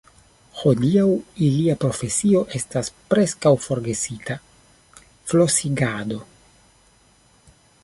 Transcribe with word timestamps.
Hodiaŭ 0.59 1.03
ilia 1.47 1.75
profesio 1.83 2.41
estas 2.61 2.89
preskaŭ 3.13 3.53
forgesita: 3.67 4.39
flosigado. 5.33 6.21